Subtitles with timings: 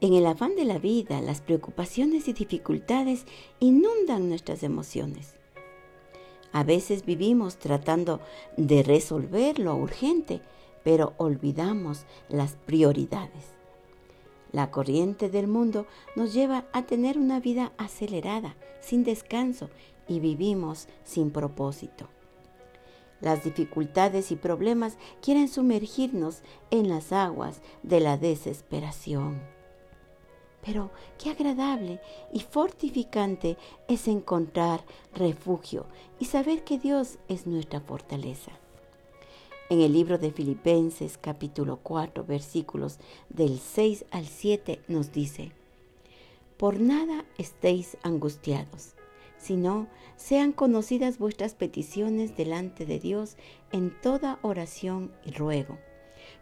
[0.00, 3.26] En el afán de la vida, las preocupaciones y dificultades
[3.60, 5.36] inundan nuestras emociones.
[6.52, 8.20] A veces vivimos tratando
[8.56, 10.40] de resolver lo urgente,
[10.82, 13.54] pero olvidamos las prioridades.
[14.52, 19.68] La corriente del mundo nos lleva a tener una vida acelerada, sin descanso,
[20.06, 22.08] y vivimos sin propósito.
[23.20, 29.53] Las dificultades y problemas quieren sumergirnos en las aguas de la desesperación.
[30.64, 32.00] Pero qué agradable
[32.32, 35.86] y fortificante es encontrar refugio
[36.18, 38.52] y saber que Dios es nuestra fortaleza.
[39.70, 45.52] En el libro de Filipenses capítulo 4 versículos del 6 al 7 nos dice,
[46.56, 48.94] Por nada estéis angustiados,
[49.38, 53.36] sino sean conocidas vuestras peticiones delante de Dios
[53.72, 55.78] en toda oración y ruego,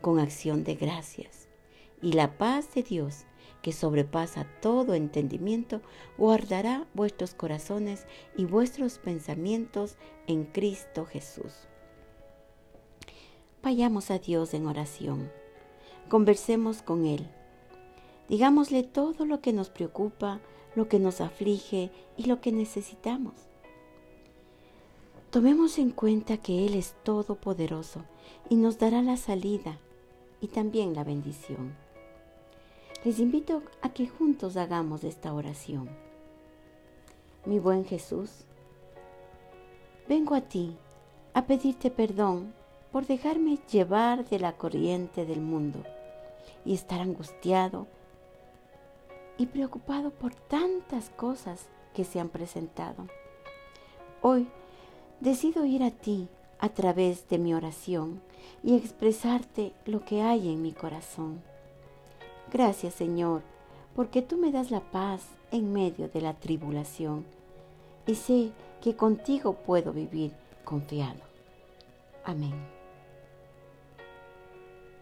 [0.00, 1.48] con acción de gracias.
[2.02, 3.26] Y la paz de Dios,
[3.62, 5.80] que sobrepasa todo entendimiento,
[6.16, 11.52] guardará vuestros corazones y vuestros pensamientos en Cristo Jesús.
[13.62, 15.30] Vayamos a Dios en oración.
[16.08, 17.28] Conversemos con Él.
[18.28, 20.40] Digámosle todo lo que nos preocupa,
[20.74, 23.34] lo que nos aflige y lo que necesitamos.
[25.30, 28.04] Tomemos en cuenta que Él es todopoderoso
[28.48, 29.78] y nos dará la salida
[30.40, 31.76] y también la bendición.
[33.02, 35.88] Les invito a que juntos hagamos esta oración.
[37.46, 38.44] Mi buen Jesús,
[40.06, 40.76] vengo a ti
[41.32, 42.52] a pedirte perdón
[42.92, 45.82] por dejarme llevar de la corriente del mundo
[46.66, 47.86] y estar angustiado
[49.38, 53.06] y preocupado por tantas cosas que se han presentado.
[54.20, 54.46] Hoy
[55.20, 58.20] decido ir a ti a través de mi oración
[58.62, 61.49] y expresarte lo que hay en mi corazón.
[62.52, 63.42] Gracias Señor,
[63.94, 67.24] porque tú me das la paz en medio de la tribulación
[68.06, 70.32] y sé que contigo puedo vivir
[70.64, 71.20] confiado.
[72.24, 72.79] Amén.